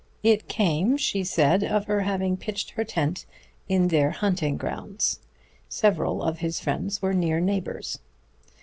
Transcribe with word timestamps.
It 0.23 0.47
came, 0.47 0.97
she 0.97 1.23
said, 1.23 1.63
of 1.63 1.85
her 1.85 1.99
having 2.01 2.35
pitched 2.35 2.71
her 2.71 2.83
tent 2.83 3.27
in 3.69 3.89
their 3.89 4.09
hunting 4.09 4.57
grounds; 4.57 5.19
several 5.69 6.23
of 6.23 6.39
his 6.39 6.59
friends 6.59 7.03
were 7.03 7.13
near 7.13 7.39
neighbors. 7.39 7.99